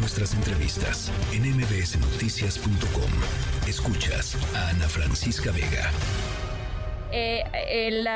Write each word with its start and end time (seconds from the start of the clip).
nuestras 0.00 0.32
entrevistas 0.34 1.12
en 1.32 1.42
mbsnoticias.com. 1.42 3.10
Escuchas 3.68 4.36
a 4.56 4.70
Ana 4.70 4.88
Francisca 4.88 5.52
Vega. 5.52 5.90
Eh, 7.12 7.42
el 7.68 8.08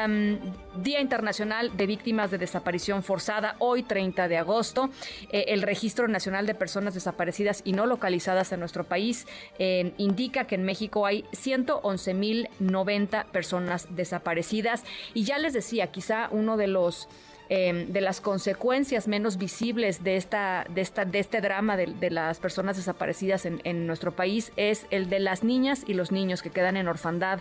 Día 0.82 1.00
Internacional 1.00 1.76
de 1.76 1.86
Víctimas 1.86 2.30
de 2.30 2.38
Desaparición 2.38 3.02
Forzada, 3.02 3.56
hoy 3.58 3.82
30 3.82 4.28
de 4.28 4.38
agosto, 4.38 4.88
eh, 5.30 5.46
el 5.48 5.62
Registro 5.62 6.08
Nacional 6.08 6.46
de 6.46 6.54
Personas 6.54 6.94
Desaparecidas 6.94 7.60
y 7.64 7.72
No 7.72 7.84
Localizadas 7.86 8.52
en 8.52 8.60
nuestro 8.60 8.84
país 8.84 9.26
eh, 9.58 9.92
indica 9.98 10.46
que 10.46 10.54
en 10.54 10.64
México 10.64 11.04
hay 11.04 11.24
111.090 11.32 13.26
personas 13.26 13.88
desaparecidas. 13.90 14.84
Y 15.12 15.24
ya 15.24 15.38
les 15.38 15.52
decía, 15.52 15.88
quizá 15.88 16.28
uno 16.30 16.56
de 16.56 16.68
los 16.68 17.08
Em, 17.50 17.92
de 17.92 18.00
las 18.00 18.22
consecuencias 18.22 19.06
menos 19.06 19.36
visibles 19.36 20.02
de 20.02 20.16
esta, 20.16 20.64
de 20.70 20.80
esta, 20.80 21.04
de 21.04 21.18
este 21.18 21.42
drama 21.42 21.76
de, 21.76 22.10
las 22.10 22.38
personas 22.38 22.78
desaparecidas 22.78 23.44
en, 23.44 23.86
nuestro 23.86 24.12
país 24.12 24.50
es 24.56 24.86
el 24.90 25.10
de 25.10 25.20
las 25.20 25.44
niñas 25.44 25.84
y 25.86 25.92
los 25.92 26.10
niños 26.10 26.40
que 26.40 26.48
quedan 26.48 26.78
en 26.78 26.88
orfandad 26.88 27.40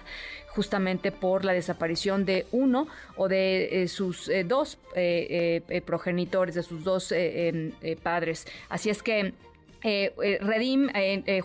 justamente 0.49 1.13
por 1.13 1.45
la 1.45 1.53
desaparición 1.53 2.25
de 2.25 2.47
uno 2.51 2.87
o 3.15 3.29
de 3.29 3.83
eh, 3.83 3.87
sus 3.87 4.27
eh, 4.27 4.43
dos 4.43 4.77
eh, 4.93 5.81
progenitores, 5.85 6.55
de 6.55 6.63
sus 6.63 6.83
dos 6.83 7.13
em, 7.13 7.71
padres. 8.03 8.45
Así 8.67 8.89
es 8.89 9.03
que 9.03 9.33
Redim, 9.83 10.89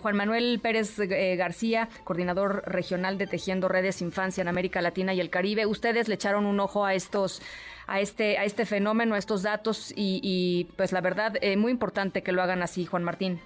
Juan 0.01 0.17
Manuel 0.17 0.61
Pérez 0.63 0.97
García, 0.99 1.89
coordinador 2.05 2.63
regional 2.67 3.19
de 3.19 3.27
Tejiendo 3.27 3.69
Redes 3.69 4.01
Infancia 4.01 4.43
en 4.43 4.49
América 4.49 4.81
Latina 4.81 5.13
y 5.15 5.21
el 5.21 5.31
Caribe, 5.31 5.67
ustedes 5.67 6.09
le 6.09 6.15
echaron 6.15 6.47
un 6.47 6.61
ojo 6.61 6.85
a 6.85 6.95
estos 6.95 7.43
a 7.89 8.01
este, 8.01 8.37
a 8.39 8.45
este 8.45 8.67
fenómeno, 8.67 9.15
a 9.15 9.19
estos 9.19 9.43
datos 9.43 9.93
y, 9.97 10.67
pues 10.77 10.93
la 10.93 11.01
verdad, 11.01 11.37
eh, 11.41 11.57
muy 11.57 11.73
importante 11.73 12.23
que 12.23 12.33
lo 12.33 12.43
hagan 12.43 12.63
así, 12.63 12.85
Juan 12.85 13.03
Martín. 13.03 13.41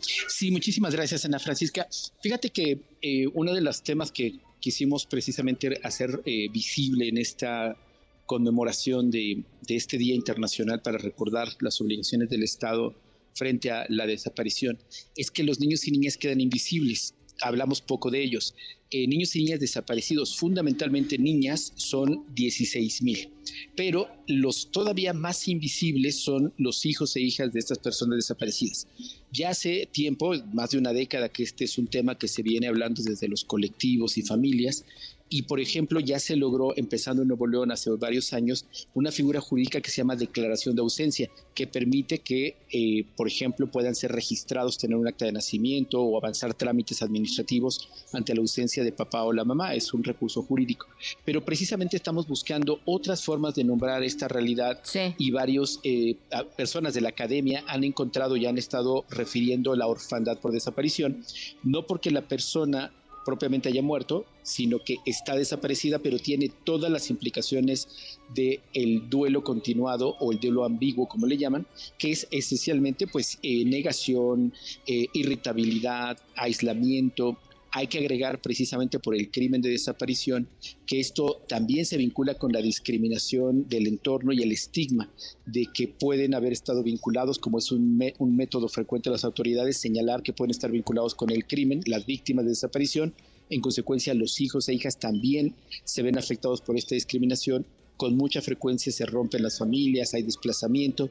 Sí, 0.00 0.50
muchísimas 0.50 0.94
gracias, 0.94 1.26
Ana 1.26 1.38
Francisca. 1.38 1.86
Fíjate 2.22 2.48
que 2.48 2.80
eh, 3.02 3.26
uno 3.34 3.52
de 3.52 3.60
los 3.60 3.82
temas 3.82 4.10
que 4.10 4.40
quisimos 4.58 5.04
precisamente 5.04 5.78
hacer 5.84 6.22
eh, 6.24 6.48
visible 6.50 7.08
en 7.08 7.18
esta 7.18 7.76
conmemoración 8.24 9.10
de, 9.10 9.44
este 9.68 9.98
Día 9.98 10.14
Internacional 10.14 10.80
para 10.80 10.96
recordar 10.96 11.48
las 11.60 11.78
obligaciones 11.80 12.30
del 12.30 12.42
Estado 12.42 12.94
frente 13.40 13.70
a 13.70 13.86
la 13.88 14.06
desaparición 14.06 14.78
es 15.16 15.30
que 15.30 15.42
los 15.42 15.60
niños 15.60 15.88
y 15.88 15.92
niñas 15.92 16.18
quedan 16.18 16.42
invisibles 16.42 17.14
hablamos 17.42 17.80
poco 17.80 18.10
de 18.10 18.22
ellos. 18.22 18.54
Eh, 18.90 19.06
niños 19.06 19.34
y 19.36 19.44
niñas 19.44 19.60
desaparecidos, 19.60 20.36
fundamentalmente 20.36 21.16
niñas, 21.16 21.72
son 21.76 22.24
16 22.34 23.02
mil. 23.02 23.28
Pero 23.76 24.08
los 24.26 24.70
todavía 24.70 25.12
más 25.12 25.46
invisibles 25.48 26.16
son 26.16 26.52
los 26.58 26.84
hijos 26.84 27.14
e 27.16 27.20
hijas 27.20 27.52
de 27.52 27.60
estas 27.60 27.78
personas 27.78 28.16
desaparecidas. 28.16 28.86
Ya 29.32 29.50
hace 29.50 29.88
tiempo, 29.92 30.34
más 30.52 30.70
de 30.70 30.78
una 30.78 30.92
década, 30.92 31.28
que 31.28 31.44
este 31.44 31.64
es 31.64 31.78
un 31.78 31.86
tema 31.86 32.18
que 32.18 32.28
se 32.28 32.42
viene 32.42 32.66
hablando 32.66 33.02
desde 33.02 33.28
los 33.28 33.44
colectivos 33.44 34.18
y 34.18 34.22
familias 34.22 34.84
y, 35.32 35.42
por 35.42 35.60
ejemplo, 35.60 36.00
ya 36.00 36.18
se 36.18 36.34
logró, 36.34 36.76
empezando 36.76 37.22
en 37.22 37.28
Nuevo 37.28 37.46
León 37.46 37.70
hace 37.70 37.88
varios 37.92 38.32
años, 38.32 38.66
una 38.94 39.12
figura 39.12 39.40
jurídica 39.40 39.80
que 39.80 39.88
se 39.88 39.98
llama 39.98 40.16
declaración 40.16 40.74
de 40.74 40.82
ausencia, 40.82 41.30
que 41.54 41.68
permite 41.68 42.18
que, 42.18 42.56
eh, 42.72 43.04
por 43.16 43.28
ejemplo, 43.28 43.70
puedan 43.70 43.94
ser 43.94 44.10
registrados, 44.10 44.76
tener 44.76 44.96
un 44.96 45.06
acta 45.06 45.26
de 45.26 45.32
nacimiento 45.32 46.02
o 46.02 46.18
avanzar 46.18 46.52
trámites 46.54 47.00
administrativos 47.00 47.88
ante 48.12 48.34
la 48.34 48.40
ausencia 48.40 48.82
de 48.82 48.90
papá 48.90 49.22
o 49.22 49.32
la 49.32 49.44
mamá. 49.44 49.72
Es 49.74 49.94
un 49.94 50.02
recurso 50.02 50.42
jurídico. 50.42 50.88
Pero 51.24 51.44
precisamente 51.44 51.96
estamos 51.96 52.26
buscando 52.26 52.80
otras 52.84 53.24
formas 53.24 53.54
de 53.54 53.62
nombrar 53.62 54.02
esta 54.02 54.26
realidad 54.26 54.82
y 55.16 55.30
varios 55.30 55.78
eh, 55.84 56.16
personas 56.56 56.92
de 56.92 57.02
la 57.02 57.10
academia 57.10 57.62
han 57.68 57.84
encontrado 57.84 58.36
y 58.36 58.46
han 58.46 58.58
estado 58.58 59.04
refiriendo 59.10 59.76
la 59.76 59.86
orfandad 59.86 60.38
por 60.40 60.50
desaparición, 60.50 61.24
no 61.62 61.86
porque 61.86 62.10
la 62.10 62.22
persona 62.22 62.92
propiamente 63.24 63.68
haya 63.68 63.82
muerto, 63.82 64.24
sino 64.42 64.78
que 64.78 64.98
está 65.04 65.36
desaparecida, 65.36 65.98
pero 65.98 66.18
tiene 66.18 66.50
todas 66.64 66.90
las 66.90 67.10
implicaciones 67.10 68.18
del 68.34 68.60
el 68.74 69.08
duelo 69.10 69.44
continuado 69.44 70.16
o 70.20 70.32
el 70.32 70.40
duelo 70.40 70.64
ambiguo, 70.64 71.06
como 71.06 71.26
le 71.26 71.36
llaman, 71.36 71.66
que 71.98 72.12
es 72.12 72.26
esencialmente 72.30 73.06
pues 73.06 73.38
eh, 73.42 73.64
negación, 73.64 74.52
eh, 74.86 75.06
irritabilidad, 75.12 76.18
aislamiento, 76.36 77.36
hay 77.72 77.86
que 77.86 77.98
agregar 77.98 78.40
precisamente 78.40 78.98
por 78.98 79.14
el 79.14 79.30
crimen 79.30 79.60
de 79.60 79.70
desaparición 79.70 80.48
que 80.86 80.98
esto 81.00 81.42
también 81.48 81.86
se 81.86 81.96
vincula 81.96 82.34
con 82.34 82.52
la 82.52 82.60
discriminación 82.60 83.68
del 83.68 83.86
entorno 83.86 84.32
y 84.32 84.42
el 84.42 84.52
estigma 84.52 85.08
de 85.46 85.66
que 85.72 85.88
pueden 85.88 86.34
haber 86.34 86.52
estado 86.52 86.82
vinculados, 86.82 87.38
como 87.38 87.58
es 87.58 87.70
un, 87.70 87.96
método 88.36 88.68
frecuente 88.68 89.08
de 89.08 89.14
las 89.14 89.24
autoridades, 89.24 89.76
señalar 89.76 90.22
que 90.22 90.32
pueden 90.32 90.50
estar 90.50 90.70
vinculados 90.70 91.14
con 91.14 91.30
el 91.30 91.46
crimen, 91.46 91.82
las 91.86 92.06
víctimas 92.06 92.44
de 92.44 92.50
desaparición. 92.50 93.14
En 93.50 93.60
consecuencia, 93.60 94.14
los 94.14 94.40
hijos 94.40 94.68
e 94.68 94.74
hijas 94.74 94.98
también 94.98 95.54
se 95.84 96.02
ven 96.02 96.18
afectados 96.18 96.60
por 96.60 96.76
esta 96.76 96.94
discriminación 96.94 97.66
con 98.00 98.16
mucha 98.16 98.40
frecuencia 98.40 98.90
se 98.90 99.04
rompen 99.04 99.42
las 99.42 99.58
familias, 99.58 100.14
hay 100.14 100.22
desplazamiento 100.22 101.10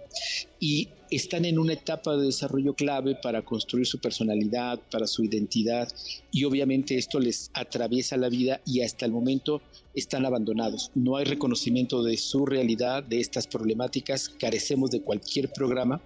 y 0.59 0.89
están 1.11 1.45
en 1.45 1.59
una 1.59 1.73
etapa 1.73 2.15
de 2.15 2.25
desarrollo 2.25 2.73
clave 2.73 3.15
para 3.15 3.43
construir 3.43 3.85
su 3.85 3.99
personalidad, 3.99 4.79
para 4.91 5.07
su 5.07 5.23
identidad 5.23 5.91
y 6.31 6.43
obviamente 6.43 6.97
esto 6.97 7.19
les 7.19 7.49
atraviesa 7.53 8.17
la 8.17 8.29
vida 8.29 8.61
y 8.65 8.81
hasta 8.81 9.05
el 9.05 9.11
momento 9.11 9.61
están 9.95 10.25
abandonados. 10.25 10.91
No 10.95 11.17
hay 11.17 11.25
reconocimiento 11.25 12.03
de 12.03 12.17
su 12.17 12.45
realidad, 12.45 13.03
de 13.03 13.19
estas 13.19 13.47
problemáticas, 13.47 14.29
carecemos 14.29 14.91
de 14.91 15.01
cualquier 15.01 15.51
programa. 15.51 16.01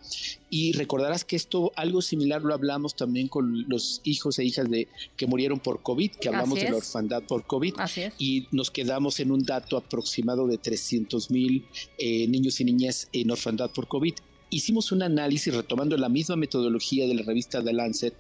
Y 0.49 0.71
recordarás 0.73 1.25
que 1.25 1.35
esto 1.35 1.71
algo 1.75 2.01
similar 2.01 2.41
lo 2.41 2.53
hablamos 2.53 2.95
también 2.95 3.27
con 3.27 3.67
los 3.67 4.01
hijos 4.03 4.39
e 4.39 4.45
hijas 4.45 4.69
de 4.69 4.87
que 5.17 5.27
murieron 5.27 5.59
por 5.59 5.81
COVID, 5.81 6.11
que 6.11 6.29
hablamos 6.29 6.59
de 6.59 6.69
la 6.69 6.77
orfandad 6.77 7.23
por 7.23 7.45
COVID 7.45 7.75
y 8.17 8.47
nos 8.51 8.71
quedamos 8.71 9.19
en 9.19 9.31
un 9.31 9.43
dato 9.43 9.77
aproximado 9.77 10.47
de 10.47 10.57
300 10.57 11.31
mil 11.31 11.65
eh, 11.97 12.27
niños 12.27 12.61
y 12.61 12.65
niñas 12.65 13.09
en 13.11 13.31
orfandad 13.31 13.71
por 13.71 13.87
COVID 13.87 14.13
hicimos 14.53 14.91
un 14.91 15.01
análisis 15.01 15.53
retomando 15.53 15.97
la 15.97 16.09
misma 16.09 16.35
metodología 16.35 17.07
de 17.07 17.15
la 17.15 17.23
revista 17.23 17.63
The 17.63 17.73
Lancet, 17.73 18.13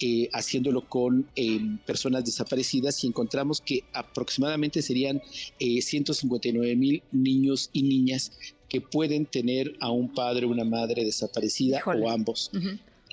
eh, 0.00 0.28
haciéndolo 0.32 0.88
con 0.88 1.26
eh, 1.36 1.60
personas 1.86 2.24
desaparecidas 2.24 3.02
y 3.04 3.06
encontramos 3.06 3.60
que 3.60 3.84
aproximadamente 3.92 4.82
serían 4.82 5.22
159 5.58 6.70
eh, 6.70 6.76
mil 6.76 7.02
niños 7.12 7.70
y 7.72 7.82
niñas 7.82 8.32
que 8.68 8.80
pueden 8.80 9.26
tener 9.26 9.76
a 9.80 9.90
un 9.90 10.12
padre 10.12 10.46
o 10.46 10.50
una 10.50 10.64
madre 10.64 11.04
desaparecida 11.04 11.82
o 11.86 12.10
ambos. 12.10 12.50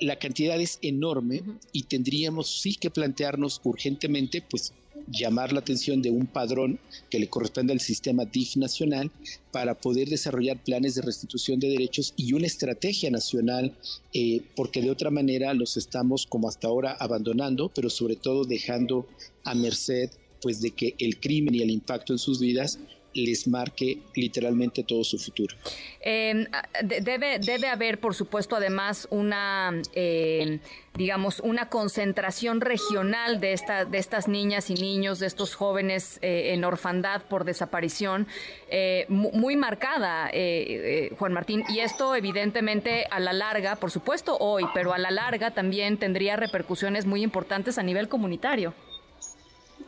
La 0.00 0.18
cantidad 0.18 0.60
es 0.60 0.80
enorme 0.82 1.42
y 1.72 1.84
tendríamos 1.84 2.60
sí 2.60 2.74
que 2.74 2.90
plantearnos 2.90 3.60
urgentemente, 3.62 4.42
pues 4.42 4.72
llamar 5.10 5.52
la 5.52 5.60
atención 5.60 6.02
de 6.02 6.10
un 6.10 6.26
padrón 6.26 6.78
que 7.10 7.18
le 7.18 7.28
corresponde 7.28 7.72
al 7.72 7.80
sistema 7.80 8.24
DIF 8.24 8.56
nacional 8.56 9.10
para 9.52 9.74
poder 9.74 10.08
desarrollar 10.08 10.62
planes 10.62 10.94
de 10.94 11.02
restitución 11.02 11.60
de 11.60 11.68
derechos 11.68 12.14
y 12.16 12.32
una 12.32 12.46
estrategia 12.46 13.10
nacional, 13.10 13.76
eh, 14.12 14.42
porque 14.56 14.82
de 14.82 14.90
otra 14.90 15.10
manera 15.10 15.54
los 15.54 15.76
estamos 15.76 16.26
como 16.26 16.48
hasta 16.48 16.68
ahora 16.68 16.96
abandonando, 16.98 17.70
pero 17.74 17.90
sobre 17.90 18.16
todo 18.16 18.44
dejando 18.44 19.06
a 19.44 19.54
merced 19.54 20.10
pues 20.42 20.60
de 20.60 20.72
que 20.72 20.94
el 20.98 21.20
crimen 21.20 21.54
y 21.54 21.62
el 21.62 21.70
impacto 21.70 22.12
en 22.12 22.18
sus 22.18 22.38
vidas 22.38 22.78
les 23.14 23.46
marque 23.48 23.98
literalmente 24.14 24.82
todo 24.82 25.04
su 25.04 25.18
futuro. 25.18 25.56
Em, 26.00 26.46
debe, 26.82 27.38
debe 27.38 27.68
haber, 27.68 27.98
por 27.98 28.14
supuesto, 28.14 28.56
además 28.56 29.06
una, 29.10 29.72
em, 29.94 30.60
digamos, 30.94 31.40
una 31.40 31.68
concentración 31.68 32.60
regional 32.60 33.40
de, 33.40 33.52
esta, 33.52 33.84
de 33.84 33.98
estas 33.98 34.28
niñas 34.28 34.70
y 34.70 34.74
niños, 34.74 35.18
de 35.18 35.26
estos 35.26 35.54
jóvenes 35.54 36.18
eh, 36.22 36.52
en 36.52 36.64
orfandad 36.64 37.22
por 37.22 37.44
desaparición, 37.44 38.26
eh, 38.68 39.06
muy 39.08 39.56
marcada, 39.56 40.28
eh, 40.32 41.10
Juan 41.18 41.32
Martín. 41.32 41.64
Y 41.68 41.80
esto, 41.80 42.14
evidentemente, 42.14 43.06
a 43.10 43.20
la 43.20 43.32
larga, 43.32 43.76
por 43.76 43.90
supuesto 43.90 44.36
hoy, 44.38 44.64
pero 44.74 44.92
a 44.92 44.98
la 44.98 45.10
larga 45.10 45.52
también 45.52 45.98
tendría 45.98 46.36
repercusiones 46.36 47.06
muy 47.06 47.22
importantes 47.22 47.78
a 47.78 47.82
nivel 47.82 48.08
comunitario. 48.08 48.74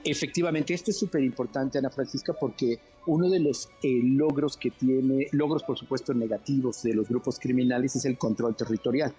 Efectivamente, 0.08 0.72
esto 0.72 0.92
es 0.92 0.98
súper 0.98 1.24
importante, 1.24 1.78
Ana 1.78 1.90
Francisca, 1.90 2.32
porque 2.32 2.78
uno 3.06 3.28
de 3.28 3.40
los 3.40 3.68
eh, 3.82 4.00
logros 4.04 4.56
que 4.56 4.70
tiene, 4.70 5.26
logros 5.32 5.64
por 5.64 5.76
supuesto 5.76 6.14
negativos 6.14 6.84
de 6.84 6.94
los 6.94 7.08
grupos 7.08 7.40
criminales 7.40 7.96
es 7.96 8.04
el 8.04 8.16
control 8.16 8.54
territorial, 8.54 9.12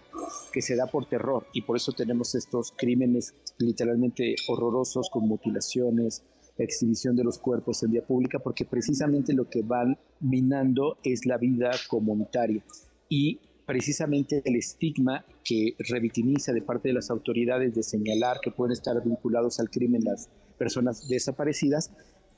que 0.53 0.61
se 0.61 0.77
da 0.77 0.87
por 0.87 1.05
terror 1.05 1.45
y 1.51 1.63
por 1.63 1.75
eso 1.75 1.91
tenemos 1.91 2.35
estos 2.35 2.71
crímenes 2.71 3.33
literalmente 3.57 4.35
horrorosos 4.47 5.09
con 5.09 5.27
mutilaciones, 5.27 6.23
exhibición 6.57 7.17
de 7.17 7.25
los 7.25 7.37
cuerpos 7.37 7.83
en 7.83 7.91
vía 7.91 8.05
pública, 8.05 8.39
porque 8.39 8.63
precisamente 8.63 9.33
lo 9.33 9.49
que 9.49 9.63
van 9.63 9.97
minando 10.21 10.97
es 11.03 11.25
la 11.25 11.37
vida 11.37 11.71
comunitaria. 11.89 12.63
Y 13.09 13.39
precisamente 13.65 14.41
el 14.45 14.55
estigma 14.55 15.25
que 15.43 15.75
revitimiza 15.79 16.53
de 16.53 16.61
parte 16.61 16.87
de 16.87 16.93
las 16.93 17.09
autoridades 17.09 17.75
de 17.75 17.83
señalar 17.83 18.39
que 18.41 18.51
pueden 18.51 18.71
estar 18.71 19.03
vinculados 19.03 19.59
al 19.59 19.69
crimen 19.69 20.05
las 20.05 20.29
personas 20.57 21.07
desaparecidas, 21.07 21.91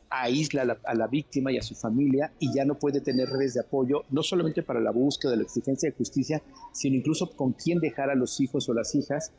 aísla 0.09 0.77
a 0.83 0.95
la, 0.95 1.07
víctima 1.07 1.51
y 1.51 1.57
a 1.57 1.61
su 1.61 1.75
familia 1.75 2.31
y 2.39 2.53
ya 2.53 2.65
no 2.65 2.75
puede 2.75 2.99
tener 2.99 3.29
redes 3.29 3.53
de 3.53 3.61
apoyo, 3.61 4.03
no 4.09 4.23
solamente 4.23 4.63
para 4.63 4.79
la 4.79 4.91
búsqueda 4.91 5.31
de 5.31 5.37
la 5.37 5.43
exigencia 5.43 5.89
de 5.89 5.95
justicia, 5.95 6.41
sino 6.73 6.95
incluso 6.95 7.29
con 7.35 7.53
quién 7.53 7.79
dejar 7.79 8.09
a 8.09 8.15
los 8.15 8.39
hijos 8.39 8.67
o 8.69 8.73
las 8.73 8.95
hijas 8.95 9.31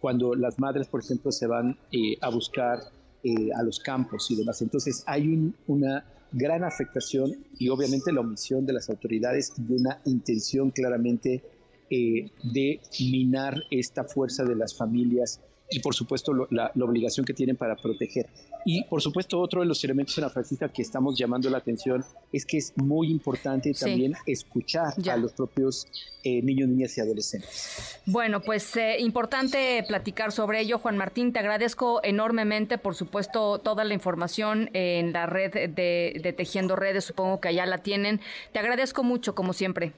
cuando 0.00 0.34
las 0.34 0.58
madres, 0.58 0.86
por 0.86 1.00
ejemplo, 1.00 1.32
se 1.32 1.46
van 1.46 1.78
eh, 1.92 2.16
a 2.20 2.28
buscar 2.28 2.78
eh, 3.22 3.50
a 3.54 3.62
los 3.62 3.80
campos 3.80 4.30
y 4.30 4.36
demás. 4.36 4.60
Entonces 4.60 5.02
hay 5.06 5.52
una 5.66 6.04
gran 6.32 6.64
afectación 6.64 7.32
y 7.58 7.68
obviamente 7.68 8.12
la 8.12 8.20
omisión 8.20 8.66
de 8.66 8.74
las 8.74 8.90
autoridades 8.90 9.52
y 9.56 9.72
una 9.72 10.00
intención 10.04 10.70
claramente 10.70 11.42
eh, 11.90 12.30
de 12.42 12.80
minar 13.00 13.62
esta 13.70 14.04
fuerza 14.04 14.44
de 14.44 14.56
las 14.56 14.76
familias 14.76 15.40
y 15.70 15.80
por 15.80 15.94
supuesto 15.94 16.32
la, 16.50 16.70
obligación 16.80 17.24
que 17.24 17.34
tienen 17.34 17.56
para 17.56 17.76
proteger. 17.76 18.26
Y 18.66 18.84
por 18.84 19.02
supuesto 19.02 19.40
otro 19.40 19.60
de 19.60 19.66
los 19.66 19.82
elementos 19.84 20.16
en 20.18 20.24
la 20.24 20.30
Francisca 20.30 20.68
que 20.68 20.82
estamos 20.82 21.18
llamando 21.18 21.50
la 21.50 21.58
atención 21.58 22.04
es 22.32 22.46
que 22.46 22.58
es 22.58 22.72
muy 22.76 23.10
importante 23.10 23.72
también 23.74 24.14
escuchar 24.26 24.94
a 25.10 25.16
los 25.16 25.32
propios 25.32 25.86
eh, 26.22 26.40
niños, 26.42 26.68
niñas 26.68 26.96
y 26.96 27.00
adolescentes. 27.00 28.00
Bueno, 28.06 28.40
pues 28.40 28.76
eh, 28.76 28.96
importante 29.00 29.84
platicar 29.86 30.32
sobre 30.32 30.60
ello. 30.60 30.78
Juan 30.78 30.96
Martín, 30.96 31.32
te 31.32 31.40
agradezco 31.40 32.00
enormemente, 32.02 32.78
por 32.78 32.94
supuesto, 32.94 33.58
toda 33.58 33.84
la 33.84 33.94
información 33.94 34.70
en 34.72 35.12
la 35.12 35.26
red 35.26 35.52
de, 35.52 36.20
de 36.22 36.32
Tejiendo 36.32 36.76
Redes, 36.76 37.04
supongo 37.04 37.40
que 37.40 37.48
allá 37.48 37.66
la 37.66 37.78
tienen. 37.78 38.20
Te 38.52 38.58
agradezco 38.58 39.02
mucho, 39.02 39.34
como 39.34 39.52
siempre. 39.52 39.92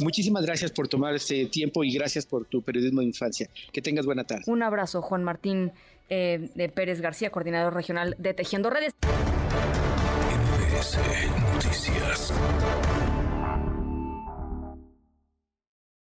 Muchísimas 0.00 0.44
gracias 0.44 0.70
por 0.70 0.88
tomar 0.88 1.14
este 1.14 1.46
tiempo 1.46 1.84
y 1.84 1.92
gracias 1.92 2.26
por 2.26 2.44
tu 2.46 2.62
periodismo 2.62 3.00
de 3.00 3.06
infancia. 3.06 3.48
Que 3.72 3.82
tengas 3.82 4.06
buena 4.06 4.24
tarde. 4.24 4.44
Un 4.46 4.62
abrazo, 4.62 5.02
Juan 5.02 5.24
Martín 5.24 5.72
eh, 6.08 6.50
de 6.54 6.68
Pérez 6.68 7.00
García, 7.00 7.30
coordinador 7.30 7.74
regional 7.74 8.14
de 8.18 8.34
Tejiendo 8.34 8.70
Redes. 8.70 8.92
Noticias. 11.54 12.32